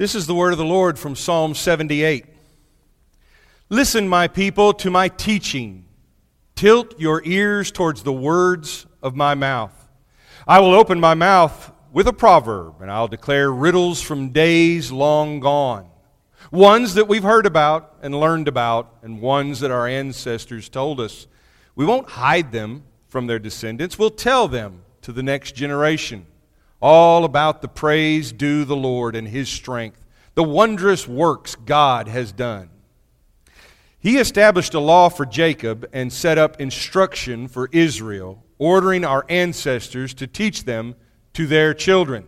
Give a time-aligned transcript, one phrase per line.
[0.00, 2.24] This is the word of the Lord from Psalm 78.
[3.68, 5.84] Listen, my people, to my teaching.
[6.56, 9.90] Tilt your ears towards the words of my mouth.
[10.48, 15.38] I will open my mouth with a proverb, and I'll declare riddles from days long
[15.38, 15.90] gone.
[16.50, 21.26] Ones that we've heard about and learned about, and ones that our ancestors told us.
[21.76, 26.24] We won't hide them from their descendants, we'll tell them to the next generation.
[26.80, 32.32] All about the praise due the Lord and his strength, the wondrous works God has
[32.32, 32.70] done.
[33.98, 40.14] He established a law for Jacob and set up instruction for Israel, ordering our ancestors
[40.14, 40.94] to teach them
[41.34, 42.26] to their children.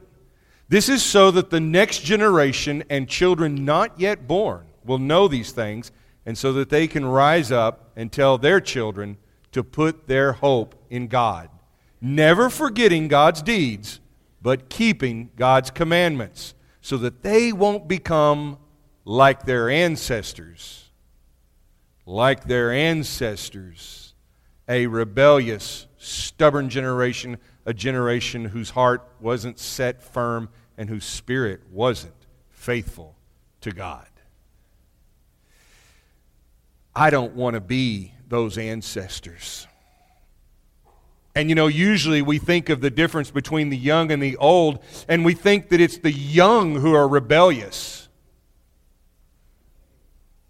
[0.68, 5.52] This is so that the next generation and children not yet born will know these
[5.52, 5.92] things,
[6.26, 9.16] and so that they can rise up and tell their children
[9.52, 11.48] to put their hope in God,
[12.00, 14.00] never forgetting God's deeds,
[14.42, 18.58] but keeping God's commandments, so that they won't become
[19.04, 20.82] like their ancestors
[22.06, 24.14] like their ancestors,
[24.68, 32.14] a rebellious, stubborn generation, a generation whose heart wasn't set firm and whose spirit wasn't
[32.50, 33.16] faithful
[33.60, 34.08] to God.
[36.94, 39.66] I don't want to be those ancestors.
[41.34, 44.80] And you know, usually we think of the difference between the young and the old,
[45.08, 48.08] and we think that it's the young who are rebellious.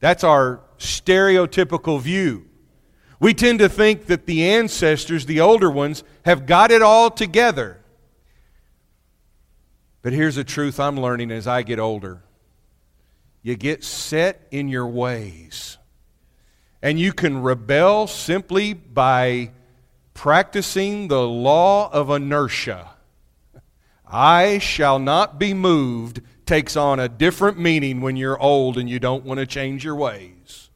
[0.00, 2.46] That's our stereotypical view.
[3.20, 7.78] We tend to think that the ancestors, the older ones, have got it all together.
[10.02, 12.22] But here's a truth I'm learning as I get older
[13.44, 15.78] you get set in your ways.
[16.80, 19.50] And you can rebel simply by
[20.14, 22.90] practicing the law of inertia.
[24.06, 28.98] I shall not be moved takes on a different meaning when you're old and you
[28.98, 30.70] don't want to change your ways.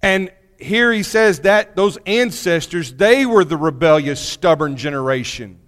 [0.00, 5.58] And here he says that those ancestors, they were the rebellious, stubborn generation.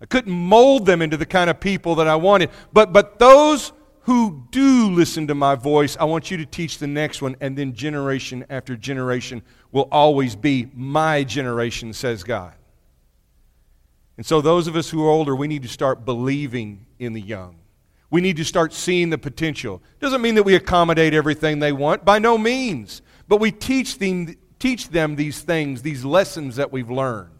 [0.00, 2.50] I couldn't mold them into the kind of people that I wanted.
[2.72, 3.72] But, but those
[4.02, 7.56] who do listen to my voice, I want you to teach the next one, and
[7.56, 12.54] then generation after generation will always be my generation, says God.
[14.16, 17.20] And so, those of us who are older, we need to start believing in the
[17.20, 17.56] young.
[18.10, 19.82] We need to start seeing the potential.
[20.00, 23.02] Doesn't mean that we accommodate everything they want, by no means.
[23.26, 27.30] But we teach them, teach them these things, these lessons that we've learned.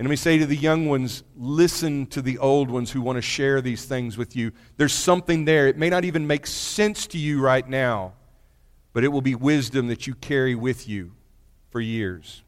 [0.00, 3.16] And let me say to the young ones listen to the old ones who want
[3.16, 4.50] to share these things with you.
[4.78, 5.68] There's something there.
[5.68, 8.14] It may not even make sense to you right now,
[8.94, 11.12] but it will be wisdom that you carry with you
[11.68, 12.42] for years.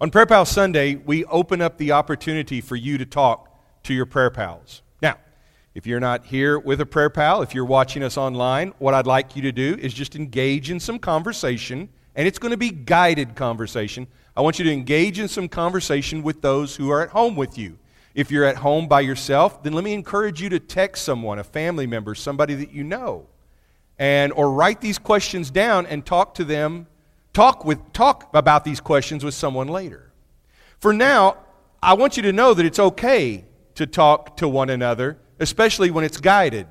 [0.00, 4.06] On Prayer Pal Sunday, we open up the opportunity for you to talk to your
[4.06, 4.80] prayer pals.
[5.02, 5.18] Now,
[5.74, 9.06] if you're not here with a prayer pal, if you're watching us online, what I'd
[9.06, 12.68] like you to do is just engage in some conversation, and it's going to be
[12.68, 14.06] guided conversation.
[14.36, 17.56] I want you to engage in some conversation with those who are at home with
[17.56, 17.78] you.
[18.14, 21.44] If you're at home by yourself, then let me encourage you to text someone, a
[21.44, 23.26] family member, somebody that you know,
[23.98, 26.88] and or write these questions down and talk to them,
[27.32, 30.12] talk with talk about these questions with someone later.
[30.78, 31.38] For now,
[31.82, 36.04] I want you to know that it's okay to talk to one another, especially when
[36.04, 36.66] it's guided.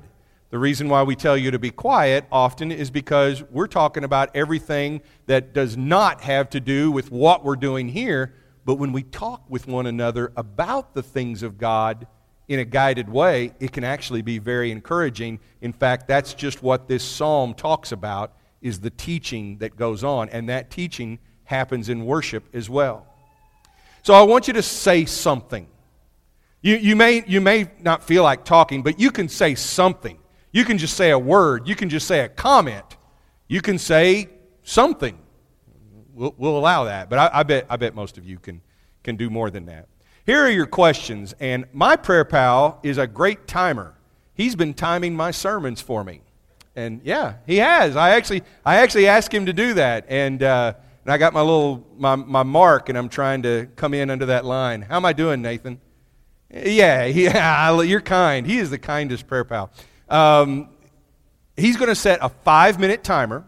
[0.50, 4.30] The reason why we tell you to be quiet often is because we're talking about
[4.34, 8.34] everything that does not have to do with what we're doing here.
[8.64, 12.08] But when we talk with one another about the things of God
[12.48, 15.38] in a guided way, it can actually be very encouraging.
[15.60, 20.28] In fact, that's just what this psalm talks about is the teaching that goes on,
[20.30, 23.06] and that teaching happens in worship as well.
[24.02, 25.68] So I want you to say something.
[26.60, 30.18] You, you, may, you may not feel like talking, but you can say something.
[30.52, 31.68] You can just say a word.
[31.68, 32.84] You can just say a comment.
[33.48, 34.28] You can say
[34.62, 35.18] something.
[36.14, 38.60] We'll, we'll allow that, but I, I, bet, I bet most of you can,
[39.02, 39.88] can do more than that.
[40.26, 43.94] Here are your questions, and my prayer pal is a great timer.
[44.34, 46.20] He's been timing my sermons for me.
[46.76, 47.96] And yeah, he has.
[47.96, 50.74] I actually, I actually asked him to do that, and, uh,
[51.04, 54.26] and I got my little my, my mark, and I'm trying to come in under
[54.26, 54.82] that line.
[54.82, 55.80] How am I doing, Nathan?
[56.52, 58.46] Yeah, yeah, you're kind.
[58.46, 59.70] He is the kindest prayer pal.
[60.10, 60.68] Um,
[61.56, 63.44] he's going to set a five minute timer,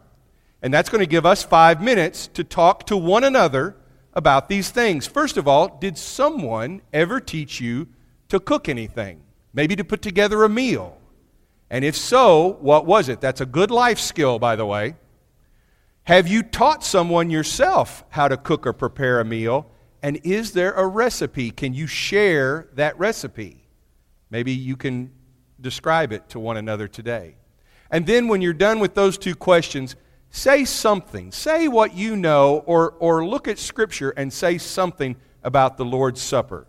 [0.62, 3.76] and that's going to give us five minutes to talk to one another
[4.14, 5.06] about these things.
[5.06, 7.88] First of all, did someone ever teach you
[8.28, 9.22] to cook anything?
[9.52, 10.98] Maybe to put together a meal?
[11.68, 13.20] And if so, what was it?
[13.20, 14.94] That's a good life skill, by the way.
[16.04, 19.70] Have you taught someone yourself how to cook or prepare a meal?
[20.02, 21.50] And is there a recipe?
[21.50, 23.68] Can you share that recipe?
[24.30, 25.12] Maybe you can
[25.62, 27.36] describe it to one another today.
[27.90, 29.96] And then when you're done with those two questions,
[30.30, 31.30] say something.
[31.30, 36.20] Say what you know, or, or look at Scripture and say something about the Lord's
[36.20, 36.66] Supper.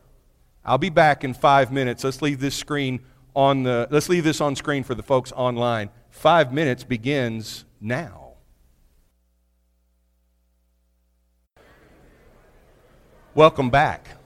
[0.66, 2.04] I'll be back in five minutes.
[2.04, 3.01] Let's leave this screen
[3.36, 5.89] on the let's leave this on screen for the folks online.
[6.10, 8.34] Five minutes begins now.
[13.36, 14.23] Welcome back.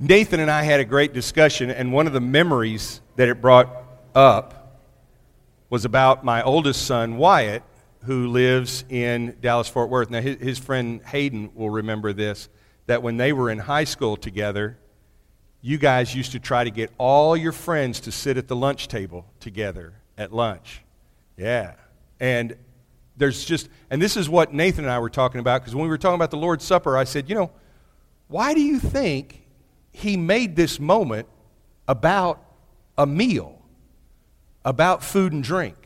[0.00, 3.68] Nathan and I had a great discussion, and one of the memories that it brought
[4.14, 4.78] up
[5.70, 7.64] was about my oldest son, Wyatt,
[8.04, 10.08] who lives in Dallas Fort Worth.
[10.08, 12.48] Now, his, his friend Hayden will remember this
[12.86, 14.78] that when they were in high school together,
[15.60, 18.88] you guys used to try to get all your friends to sit at the lunch
[18.88, 20.82] table together at lunch.
[21.36, 21.74] Yeah.
[22.18, 22.56] And
[23.16, 25.88] there's just, and this is what Nathan and I were talking about, because when we
[25.88, 27.50] were talking about the Lord's Supper, I said, you know,
[28.28, 29.42] why do you think
[29.92, 31.28] he made this moment
[31.86, 32.42] about
[32.96, 33.60] a meal,
[34.64, 35.76] about food and drink?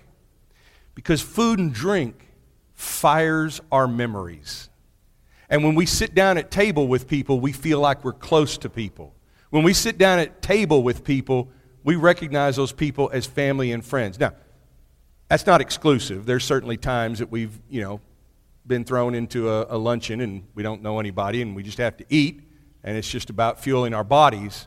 [0.94, 2.28] Because food and drink
[2.74, 4.68] fires our memories.
[5.48, 8.70] And when we sit down at table with people, we feel like we're close to
[8.70, 9.14] people.
[9.50, 11.50] When we sit down at table with people,
[11.84, 14.18] we recognize those people as family and friends.
[14.18, 14.32] Now,
[15.28, 16.26] that's not exclusive.
[16.26, 18.00] There's certainly times that we've, you know,
[18.66, 21.96] been thrown into a, a luncheon and we don't know anybody and we just have
[21.98, 22.40] to eat
[22.84, 24.66] and it's just about fueling our bodies.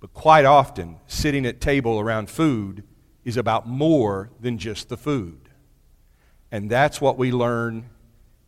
[0.00, 2.84] But quite often, sitting at table around food
[3.24, 5.48] is about more than just the food.
[6.52, 7.90] And that's what we learn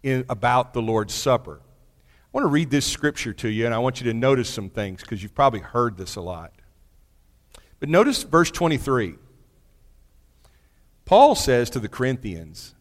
[0.03, 1.61] in, about the Lord's Supper.
[1.63, 4.71] I want to read this scripture to you, and I want you to notice some
[4.71, 6.53] things because you've probably heard this a lot.
[7.81, 9.15] But notice verse 23.
[11.05, 12.75] Paul says to the Corinthians,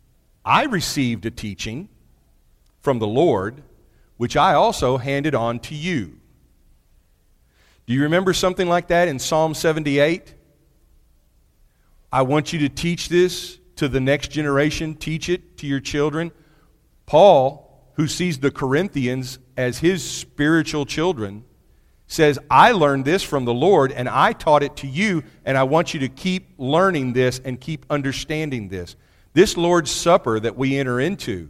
[0.44, 1.88] I received a teaching
[2.82, 3.64] from the Lord,
[4.18, 6.20] which I also handed on to you.
[7.86, 10.34] Do you remember something like that in Psalm 78?
[12.12, 16.32] I want you to teach this to the next generation, teach it to your children.
[17.06, 21.46] Paul, who sees the Corinthians as his spiritual children,
[22.08, 25.64] says, I learned this from the Lord and I taught it to you, and I
[25.64, 28.96] want you to keep learning this and keep understanding this.
[29.34, 31.50] This Lord's Supper that we enter into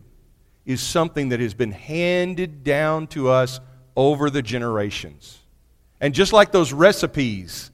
[0.68, 3.62] is something that has been handed down to us
[3.96, 5.40] over the generations.
[6.02, 7.72] And just like those recipes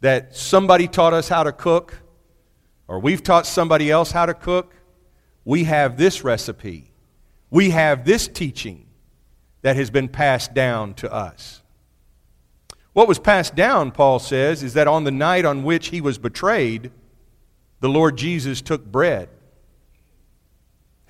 [0.00, 2.00] that somebody taught us how to cook,
[2.86, 4.72] or we've taught somebody else how to cook,
[5.44, 6.92] we have this recipe.
[7.50, 8.86] We have this teaching
[9.62, 11.60] that has been passed down to us.
[12.92, 16.18] What was passed down, Paul says, is that on the night on which he was
[16.18, 16.92] betrayed,
[17.80, 19.28] the Lord Jesus took bread.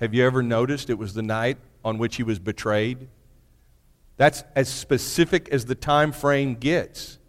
[0.03, 3.07] Have you ever noticed it was the night on which he was betrayed?
[4.17, 7.19] That's as specific as the time frame gets.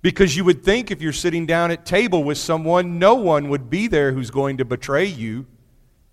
[0.00, 3.68] Because you would think if you're sitting down at table with someone, no one would
[3.68, 5.44] be there who's going to betray you,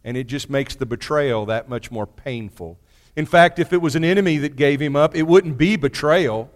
[0.03, 2.77] and it just makes the betrayal that much more painful.
[3.15, 6.51] In fact, if it was an enemy that gave him up, it wouldn't be betrayal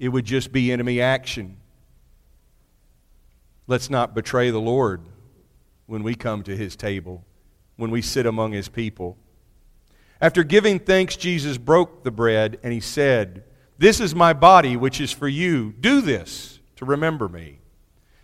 [0.00, 1.58] it would just be enemy action.
[3.68, 5.00] Let's not betray the Lord
[5.86, 7.24] when we come to his table,
[7.76, 9.16] when we sit among his people.
[10.20, 13.44] After giving thanks, Jesus broke the bread and he said,
[13.78, 15.74] This is my body, which is for you.
[15.80, 17.58] Do this to remember me.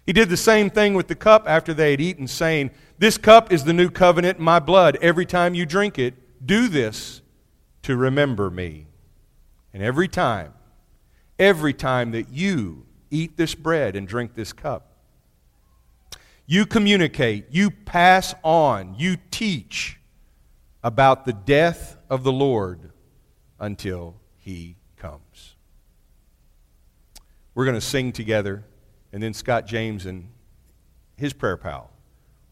[0.06, 3.52] He did the same thing with the cup after they had eaten, saying, This cup
[3.52, 4.98] is the new covenant in my blood.
[5.02, 6.14] Every time you drink it,
[6.46, 7.20] do this
[7.82, 8.86] to remember me.
[9.72, 10.54] And every time
[11.40, 14.89] every time that you eat this bread and drink this cup.
[16.50, 20.00] You communicate, you pass on, you teach
[20.82, 22.90] about the death of the Lord
[23.60, 25.54] until he comes.
[27.54, 28.64] We're going to sing together,
[29.12, 30.28] and then Scott James and
[31.16, 31.92] his prayer pal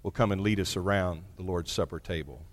[0.05, 2.47] will come and lead us around the Lord's Supper table.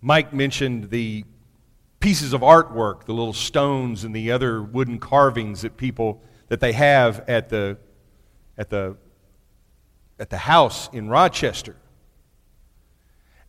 [0.00, 1.26] Mike mentioned the
[2.00, 6.72] pieces of artwork, the little stones and the other wooden carvings that people that they
[6.72, 7.76] have at the
[8.58, 8.96] at the
[10.18, 11.76] at the house in Rochester.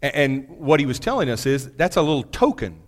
[0.02, 2.82] And what he was telling us is that's a little token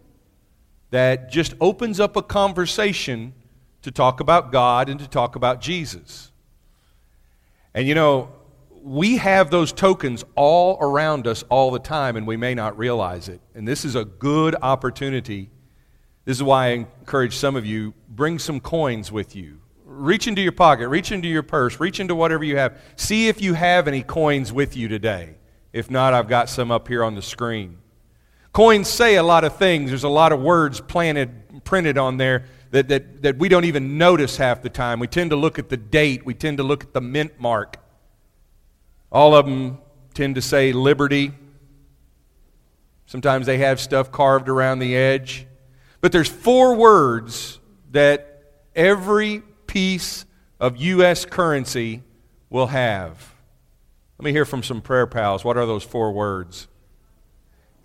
[0.89, 3.33] that just opens up a conversation
[3.83, 6.31] to talk about God and to talk about Jesus.
[7.73, 8.31] And you know,
[8.83, 13.29] we have those tokens all around us all the time, and we may not realize
[13.29, 13.41] it.
[13.55, 15.49] And this is a good opportunity.
[16.25, 19.59] This is why I encourage some of you bring some coins with you.
[19.85, 22.79] Reach into your pocket, reach into your purse, reach into whatever you have.
[22.95, 25.35] See if you have any coins with you today.
[25.73, 27.77] If not, I've got some up here on the screen.
[28.53, 29.89] Coins say a lot of things.
[29.89, 33.97] There's a lot of words planted, printed on there that, that, that we don't even
[33.97, 34.99] notice half the time.
[34.99, 37.77] We tend to look at the date, we tend to look at the mint mark.
[39.11, 39.79] All of them
[40.13, 41.31] tend to say liberty.
[43.05, 45.45] Sometimes they have stuff carved around the edge.
[46.03, 48.43] But there's four words that
[48.75, 50.25] every piece
[50.59, 51.23] of U.S.
[51.23, 52.03] currency
[52.49, 53.33] will have.
[54.17, 55.45] Let me hear from some prayer pals.
[55.45, 56.67] What are those four words?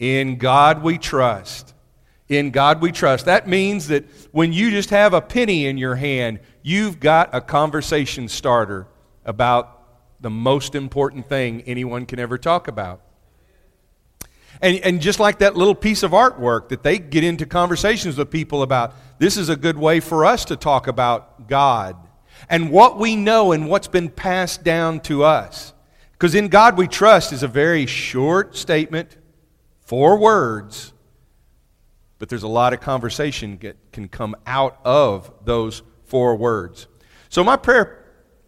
[0.01, 1.75] In God we trust.
[2.29, 3.27] In God we trust.
[3.27, 7.41] That means that when you just have a penny in your hand, you've got a
[7.41, 8.89] conversation starter
[9.25, 9.81] about
[10.21, 13.01] the most important thing anyone can ever talk about.
[14.61, 18.31] And, and just like that little piece of artwork that they get into conversations with
[18.31, 21.97] people about, this is a good way for us to talk about God
[22.49, 25.73] and what we know and what's been passed down to us.
[26.13, 29.17] Because in God we trust is a very short statement,
[29.81, 30.93] four words,
[32.19, 36.89] but there's a lot of conversation that can come out of those four words.
[37.29, 38.05] So my prayer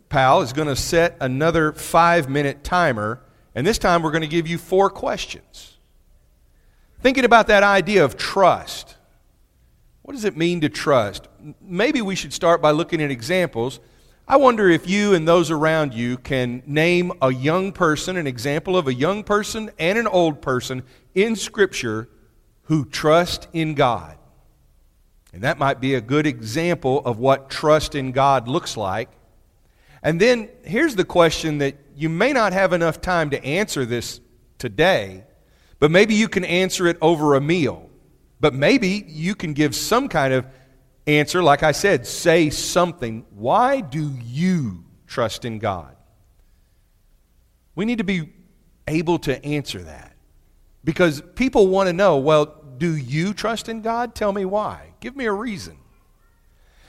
[0.08, 3.22] pal is going to set another five minute timer,
[3.54, 5.69] and this time we're going to give you four questions.
[7.02, 8.96] Thinking about that idea of trust.
[10.02, 11.28] What does it mean to trust?
[11.60, 13.80] Maybe we should start by looking at examples
[14.30, 18.76] I wonder if you and those around you can name a young person, an example
[18.76, 20.84] of a young person and an old person
[21.16, 22.08] in Scripture
[22.62, 24.16] who trust in God.
[25.32, 29.10] And that might be a good example of what trust in God looks like.
[30.00, 34.20] And then here's the question that you may not have enough time to answer this
[34.58, 35.24] today,
[35.80, 37.90] but maybe you can answer it over a meal.
[38.38, 40.46] But maybe you can give some kind of
[41.06, 43.26] answer, like I said, say something.
[43.30, 45.96] Why do you trust in God?
[47.74, 48.32] We need to be
[48.86, 50.14] able to answer that.
[50.84, 54.14] Because people want to know, well, do you trust in God?
[54.14, 54.94] Tell me why.
[55.00, 55.76] Give me a reason.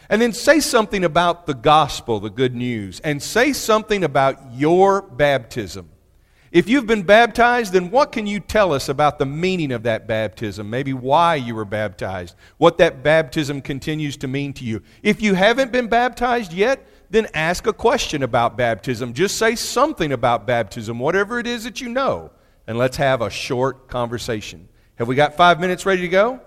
[0.10, 5.02] And then say something about the gospel, the good news, and say something about your
[5.02, 5.91] baptism.
[6.52, 10.06] If you've been baptized, then what can you tell us about the meaning of that
[10.06, 10.70] baptism?
[10.70, 14.82] Maybe why you were baptized, what that baptism continues to mean to you.
[15.02, 19.14] If you haven't been baptized yet, then ask a question about baptism.
[19.14, 22.32] Just say something about baptism, whatever it is that you know,
[22.68, 24.68] and let's have a short conversation.
[24.96, 26.42] Have we got five minutes ready to go?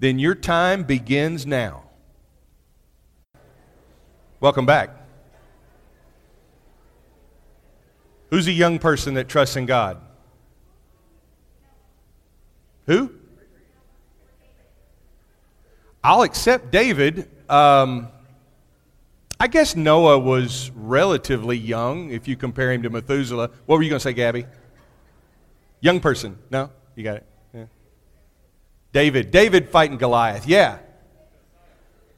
[0.00, 1.84] Then your time begins now.
[4.40, 5.05] Welcome back.
[8.30, 10.00] Who's a young person that trusts in God?
[12.86, 13.12] Who?
[16.02, 17.28] I'll accept David.
[17.48, 18.08] Um,
[19.38, 23.50] I guess Noah was relatively young if you compare him to Methuselah.
[23.66, 24.46] What were you going to say, Gabby?
[25.80, 26.38] Young person.
[26.50, 26.70] No?
[26.94, 27.26] You got it?
[27.52, 27.64] Yeah.
[28.92, 29.30] David.
[29.30, 30.46] David fighting Goliath.
[30.46, 30.78] Yeah.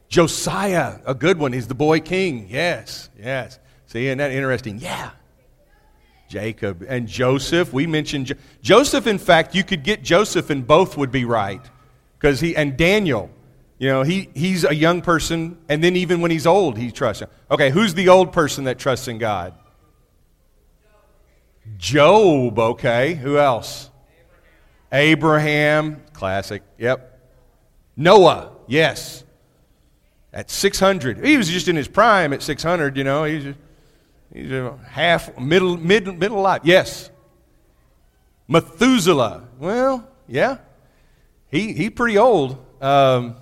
[0.09, 1.53] Josiah, a good one.
[1.53, 2.47] He's the boy king.
[2.49, 3.59] Yes, yes.
[3.87, 4.79] See, isn't that interesting?
[4.79, 5.11] Yeah.
[6.29, 7.73] Jacob and Joseph.
[7.73, 9.07] We mentioned jo- Joseph.
[9.07, 11.61] In fact, you could get Joseph, and both would be right,
[12.19, 13.31] because he and Daniel.
[13.79, 17.23] You know, he, he's a young person, and then even when he's old, he trusts.
[17.49, 19.55] Okay, who's the old person that trusts in God?
[21.77, 22.59] Job.
[22.59, 23.91] Okay, who else?
[24.91, 25.95] Abraham.
[25.97, 26.03] Abraham.
[26.13, 26.63] Classic.
[26.79, 27.21] Yep.
[27.97, 28.53] Noah.
[28.67, 29.23] Yes.
[30.33, 31.25] At 600.
[31.25, 33.25] He was just in his prime at 600, you know.
[33.25, 33.59] He's just,
[34.33, 34.53] He's
[34.87, 36.63] half, middle, mid, middle life.
[36.65, 37.11] Yes.
[38.47, 39.49] Methuselah.
[39.59, 40.59] Well, yeah.
[41.51, 42.65] He, he pretty old.
[42.81, 43.37] Um,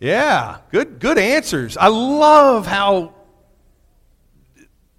[0.00, 1.76] yeah, good, good answers.
[1.76, 3.14] I love how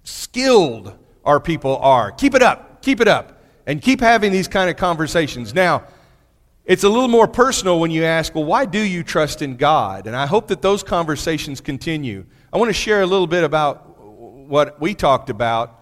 [0.02, 2.10] skilled our people are.
[2.12, 2.82] Keep it up.
[2.82, 3.42] Keep it up.
[3.66, 5.54] And keep having these kind of conversations.
[5.54, 5.84] Now,
[6.64, 10.06] it's a little more personal when you ask, well, why do you trust in God?
[10.06, 12.24] And I hope that those conversations continue.
[12.52, 13.87] I want to share a little bit about
[14.48, 15.78] what we talked about,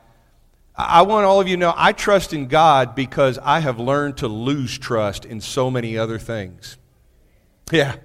[0.75, 4.19] I want all of you to know I trust in God because I have learned
[4.19, 6.77] to lose trust in so many other things.
[7.73, 7.97] Yeah.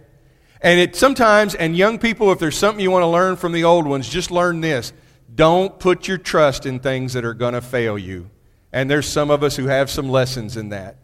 [0.62, 3.64] And it sometimes, and young people, if there's something you want to learn from the
[3.64, 4.94] old ones, just learn this.
[5.34, 8.30] Don't put your trust in things that are going to fail you.
[8.72, 10.98] And there's some of us who have some lessons in that.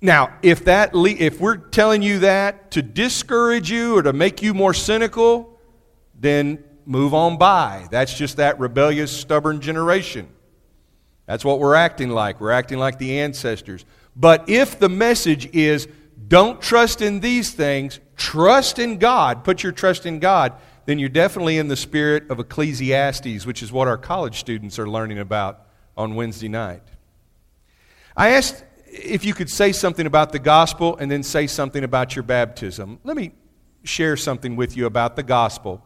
[0.00, 4.52] Now, if that if we're telling you that to discourage you or to make you
[4.52, 5.60] more cynical,
[6.18, 7.86] then move on by.
[7.90, 10.28] That's just that rebellious, stubborn generation.
[11.26, 12.40] That's what we're acting like.
[12.40, 13.84] We're acting like the ancestors.
[14.14, 15.88] But if the message is
[16.28, 20.52] don't trust in these things, trust in God, put your trust in God,
[20.84, 24.88] then you're definitely in the spirit of Ecclesiastes, which is what our college students are
[24.88, 26.82] learning about on Wednesday night.
[28.16, 32.14] I asked if you could say something about the gospel and then say something about
[32.14, 32.98] your baptism.
[33.04, 33.32] Let me
[33.84, 35.84] share something with you about the gospel.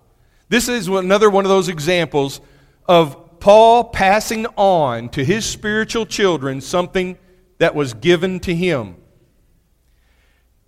[0.49, 2.41] This is another one of those examples
[2.87, 7.19] of Paul passing on to his spiritual children something
[7.59, 8.97] that was given to him.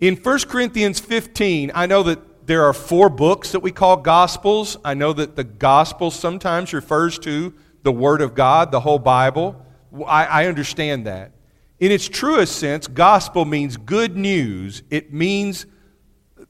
[0.00, 4.76] In 1 Corinthians 15, I know that there are four books that we call Gospels.
[4.84, 9.64] I know that the Gospel sometimes refers to the Word of God, the whole Bible.
[10.06, 11.32] I, I understand that.
[11.78, 14.82] In its truest sense, gospel means good news.
[14.90, 15.66] It means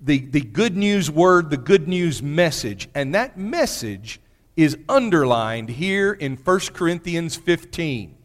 [0.01, 2.89] the, the good news word, the good news message.
[2.95, 4.21] And that message
[4.57, 8.17] is underlined here in 1 Corinthians 15.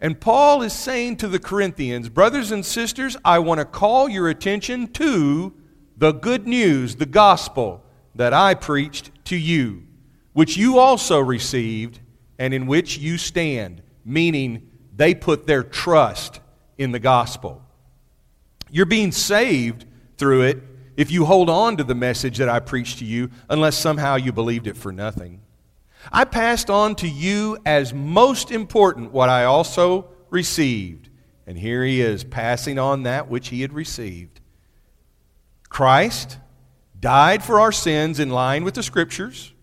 [0.00, 4.28] And Paul is saying to the Corinthians, brothers and sisters, I want to call your
[4.28, 5.52] attention to
[5.96, 9.86] the good news, the gospel that I preached to you,
[10.32, 12.00] which you also received
[12.38, 16.40] and in which you stand, meaning they put their trust
[16.78, 17.62] in the gospel.
[18.70, 19.84] You're being saved
[20.20, 20.62] through it
[20.96, 24.32] if you hold on to the message that I preached to you, unless somehow you
[24.32, 25.40] believed it for nothing.
[26.12, 31.08] I passed on to you as most important what I also received.
[31.46, 34.40] And here he is, passing on that which he had received.
[35.70, 36.36] Christ
[37.00, 39.54] died for our sins in line with the Scriptures.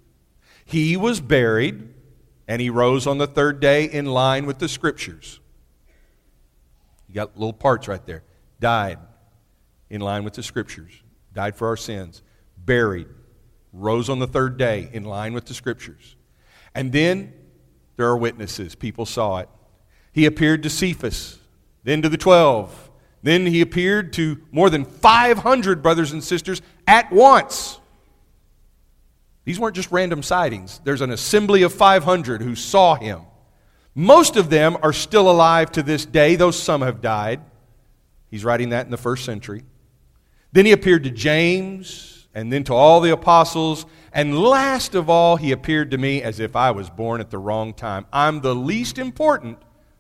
[0.66, 1.94] He was buried
[2.48, 5.40] and he rose on the third day in line with the scriptures.
[7.08, 8.24] You got little parts right there.
[8.60, 8.98] Died
[9.90, 10.92] in line with the scriptures.
[11.34, 12.22] Died for our sins.
[12.58, 13.08] Buried.
[13.74, 16.16] Rose on the third day in line with the scriptures.
[16.74, 17.34] And then
[17.96, 18.76] there are witnesses.
[18.76, 19.50] People saw it.
[20.12, 21.38] He appeared to Cephas,
[21.84, 22.90] then to the twelve.
[23.24, 27.80] Then he appeared to more than 500 brothers and sisters at once.
[29.44, 30.80] These weren't just random sightings.
[30.84, 33.22] There's an assembly of 500 who saw him.
[33.96, 37.42] Most of them are still alive to this day, though some have died.
[38.30, 39.64] He's writing that in the first century.
[40.58, 43.86] Then he appeared to James, and then to all the apostles.
[44.12, 47.38] And last of all, he appeared to me as if I was born at the
[47.38, 48.08] wrong time.
[48.12, 49.60] I'm the least important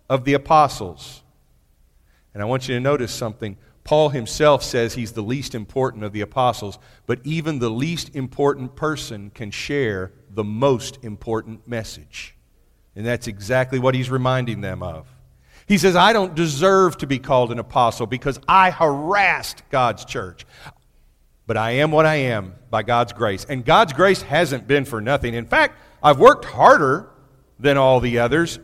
[0.10, 1.22] of the apostles.
[2.34, 3.56] And I want you to notice something.
[3.84, 8.76] Paul himself says he's the least important of the apostles, but even the least important
[8.76, 12.36] person can share the most important message.
[12.96, 15.08] And that's exactly what he's reminding them of.
[15.68, 20.46] He says, I don't deserve to be called an apostle because I harassed God's church.
[21.46, 23.46] But I am what I am by God's grace.
[23.46, 25.34] And God's grace hasn't been for nothing.
[25.34, 27.10] In fact, I've worked harder
[27.60, 28.60] than all the others,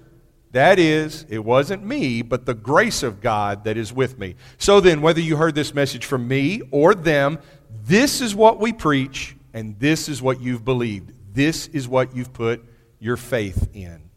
[0.51, 4.35] that is, it wasn't me, but the grace of God that is with me.
[4.59, 7.39] So then, whether you heard this message from me or them,
[7.85, 11.11] this is what we preach, and this is what you've believed.
[11.33, 12.63] This is what you've put
[12.99, 14.11] your faith in.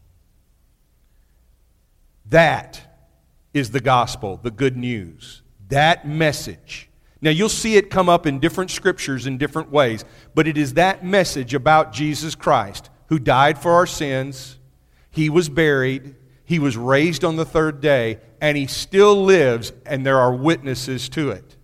[2.29, 2.81] That
[3.53, 5.41] is the gospel, the good news.
[5.69, 6.89] That message.
[7.21, 10.75] Now, you'll see it come up in different scriptures in different ways, but it is
[10.75, 14.59] that message about Jesus Christ who died for our sins,
[15.09, 20.05] he was buried, he was raised on the third day, and he still lives, and
[20.05, 21.55] there are witnesses to it.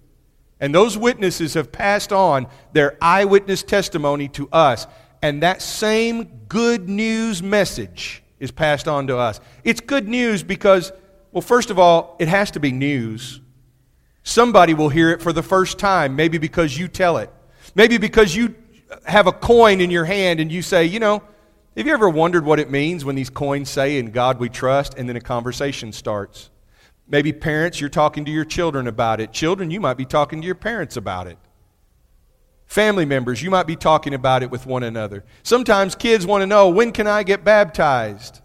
[0.60, 4.88] And those witnesses have passed on their eyewitness testimony to us,
[5.22, 9.40] and that same good news message is passed on to us.
[9.64, 10.92] It's good news because,
[11.32, 13.40] well, first of all, it has to be news.
[14.24, 17.32] Somebody will hear it for the first time, maybe because you tell it.
[17.74, 18.54] Maybe because you
[19.06, 21.24] have a coin in your hand and you say, you know,
[21.78, 24.96] have you ever wondered what it means when these coins say, In God we trust,
[24.96, 26.50] and then a conversation starts?
[27.08, 29.32] Maybe parents, you're talking to your children about it.
[29.32, 31.38] Children, you might be talking to your parents about it.
[32.66, 35.24] Family members, you might be talking about it with one another.
[35.44, 38.42] Sometimes kids want to know, When can I get baptized?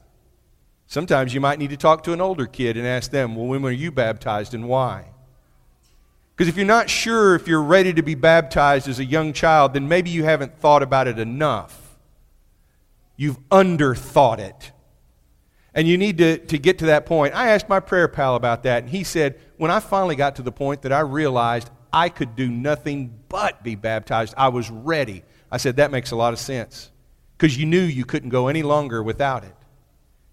[0.87, 3.63] Sometimes you might need to talk to an older kid and ask them, Well, when
[3.63, 5.11] were you baptized and why?
[6.35, 9.75] Because if you're not sure if you're ready to be baptized as a young child,
[9.75, 11.97] then maybe you haven't thought about it enough.
[13.17, 14.73] You've underthought it.
[15.75, 17.35] And you need to, to get to that point.
[17.35, 20.43] I asked my prayer pal about that, and he said, when I finally got to
[20.43, 25.23] the point that I realized I could do nothing but be baptized, I was ready.
[25.51, 26.91] I said, that makes a lot of sense.
[27.37, 29.55] Because you knew you couldn't go any longer without it.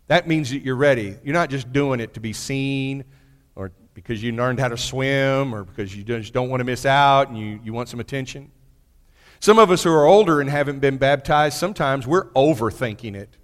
[0.08, 1.18] That means that you're ready.
[1.24, 3.06] You're not just doing it to be seen
[3.56, 6.86] or because you learned how to swim or because you just don't want to miss
[6.86, 8.52] out and you, you want some attention.
[9.40, 13.38] Some of us who are older and haven't been baptized, sometimes we're overthinking it.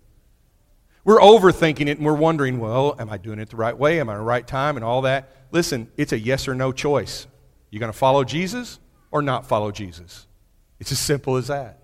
[1.04, 4.00] We're overthinking it and we're wondering, well, am I doing it the right way?
[4.00, 4.78] Am I the right time?
[4.78, 5.32] And all that.
[5.52, 7.28] Listen, it's a yes or no choice.
[7.72, 8.80] You going to follow Jesus
[9.10, 10.28] or not follow Jesus?
[10.80, 11.80] It's as simple as that.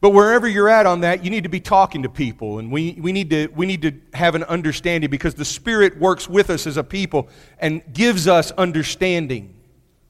[0.00, 2.96] But wherever you're at on that, you need to be talking to people, and we,
[2.98, 6.66] we, need to, we need to have an understanding because the Spirit works with us
[6.66, 7.28] as a people
[7.58, 9.54] and gives us understanding.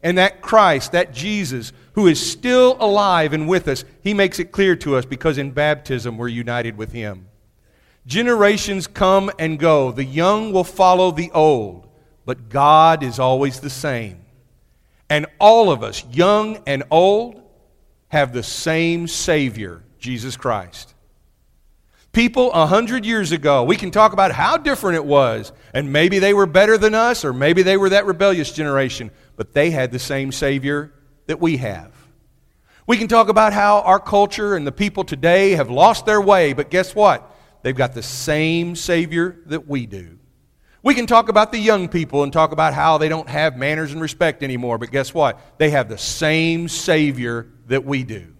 [0.00, 4.52] And that Christ, that Jesus, who is still alive and with us, he makes it
[4.52, 7.26] clear to us because in baptism we're united with him.
[8.06, 11.88] Generations come and go, the young will follow the old,
[12.24, 14.24] but God is always the same.
[15.10, 17.42] And all of us, young and old,
[18.08, 20.94] have the same Savior, Jesus Christ.
[22.12, 26.20] People a hundred years ago, we can talk about how different it was, and maybe
[26.20, 29.90] they were better than us, or maybe they were that rebellious generation, but they had
[29.90, 30.92] the same Savior
[31.26, 31.92] that we have.
[32.86, 36.52] We can talk about how our culture and the people today have lost their way,
[36.52, 37.36] but guess what?
[37.62, 40.19] They've got the same Savior that we do.
[40.82, 43.92] We can talk about the young people and talk about how they don't have manners
[43.92, 45.38] and respect anymore, but guess what?
[45.58, 48.34] They have the same Savior that we do.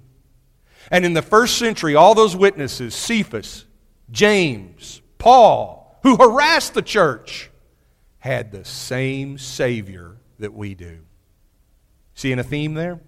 [0.91, 3.67] And in the first century, all those witnesses, Cephas,
[4.11, 7.51] James, Paul, who harassed the church,
[8.19, 11.01] had the same Savior that we do.
[12.15, 13.01] Seeing a theme there?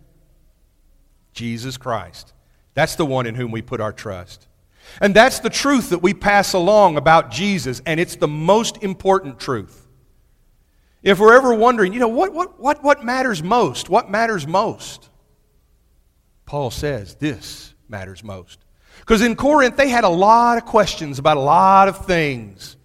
[1.32, 2.32] Jesus Christ.
[2.74, 4.46] That's the one in whom we put our trust.
[5.00, 9.40] And that's the truth that we pass along about Jesus, and it's the most important
[9.40, 9.88] truth.
[11.02, 13.88] If we're ever wondering, you know, what, what, what, what matters most?
[13.88, 15.09] What matters most?
[16.46, 18.61] Paul says this matters most.
[19.00, 22.76] Because in Corinth, they had a lot of questions about a lot of things.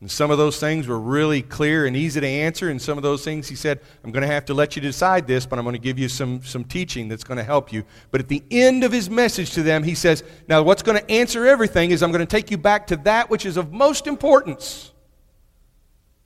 [0.00, 2.70] And some of those things were really clear and easy to answer.
[2.70, 5.26] And some of those things he said, I'm going to have to let you decide
[5.26, 7.84] this, but I'm going to give you some, some teaching that's going to help you.
[8.10, 11.10] But at the end of his message to them, he says, Now, what's going to
[11.10, 14.06] answer everything is I'm going to take you back to that which is of most
[14.06, 14.92] importance.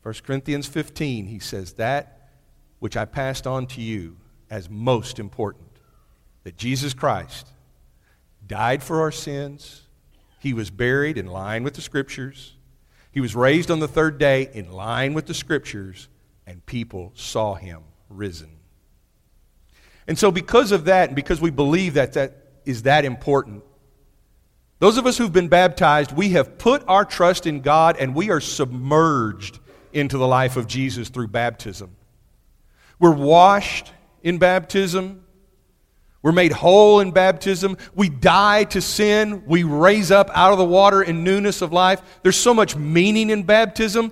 [0.04, 2.28] 1 Corinthians 15, he says, That
[2.78, 4.18] which I passed on to you
[4.50, 5.66] as most important
[6.44, 7.48] that Jesus Christ
[8.46, 9.82] died for our sins,
[10.38, 12.53] he was buried in line with the Scriptures.
[13.14, 16.08] He was raised on the third day in line with the scriptures,
[16.48, 18.50] and people saw him risen.
[20.08, 23.62] And so, because of that, and because we believe that that is that important,
[24.80, 28.30] those of us who've been baptized, we have put our trust in God and we
[28.30, 29.60] are submerged
[29.92, 31.94] into the life of Jesus through baptism.
[32.98, 33.92] We're washed
[34.24, 35.23] in baptism.
[36.24, 37.76] We're made whole in baptism.
[37.94, 39.44] We die to sin.
[39.44, 42.00] We raise up out of the water in newness of life.
[42.22, 44.10] There's so much meaning in baptism.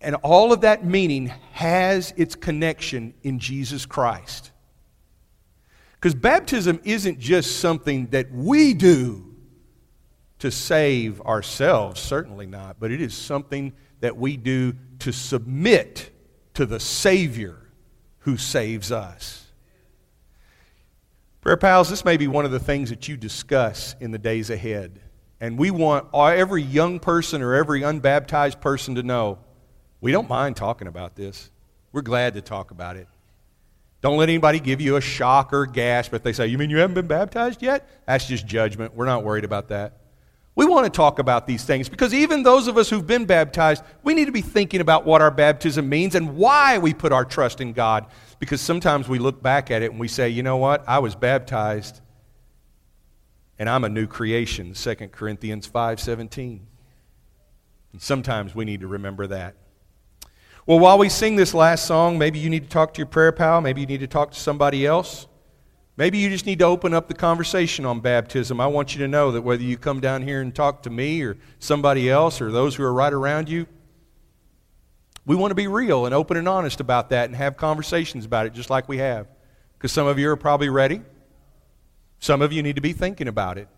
[0.00, 4.52] And all of that meaning has its connection in Jesus Christ.
[5.94, 9.34] Because baptism isn't just something that we do
[10.38, 16.12] to save ourselves, certainly not, but it is something that we do to submit
[16.54, 17.56] to the Savior
[18.20, 19.49] who saves us.
[21.40, 24.50] Prayer Pals, this may be one of the things that you discuss in the days
[24.50, 25.00] ahead.
[25.40, 29.38] And we want every young person or every unbaptized person to know
[30.02, 31.50] we don't mind talking about this.
[31.92, 33.08] We're glad to talk about it.
[34.02, 36.78] Don't let anybody give you a shock or gasp if they say, You mean you
[36.78, 37.88] haven't been baptized yet?
[38.06, 38.94] That's just judgment.
[38.94, 39.99] We're not worried about that.
[40.56, 43.84] We want to talk about these things because even those of us who've been baptized,
[44.02, 47.24] we need to be thinking about what our baptism means and why we put our
[47.24, 48.06] trust in God.
[48.40, 50.86] Because sometimes we look back at it and we say, you know what?
[50.88, 52.00] I was baptized
[53.60, 56.60] and I'm a new creation, 2 Corinthians 5:17.
[57.92, 59.54] And sometimes we need to remember that.
[60.66, 63.32] Well, while we sing this last song, maybe you need to talk to your prayer
[63.32, 65.26] pal, maybe you need to talk to somebody else.
[65.96, 68.60] Maybe you just need to open up the conversation on baptism.
[68.60, 71.22] I want you to know that whether you come down here and talk to me
[71.22, 73.66] or somebody else or those who are right around you,
[75.26, 78.46] we want to be real and open and honest about that and have conversations about
[78.46, 79.26] it just like we have.
[79.74, 81.02] Because some of you are probably ready.
[82.18, 83.68] Some of you need to be thinking about it.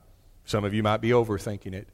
[0.45, 1.89] Some of you might be overthinking it.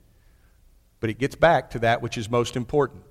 [1.01, 3.05] But it gets back to that which is most important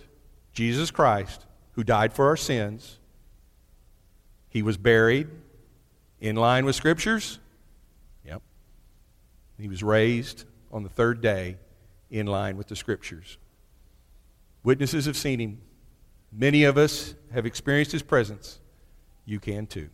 [0.54, 2.98] Jesus Christ, who died for our sins.
[4.50, 5.30] He was buried
[6.20, 7.40] in line with scriptures?
[8.26, 8.42] Yep.
[9.60, 11.58] He was raised on the third day
[12.10, 13.38] in line with the scriptures.
[14.64, 15.62] Witnesses have seen him.
[16.32, 18.60] Many of us have experienced his presence.
[19.26, 19.90] You can too.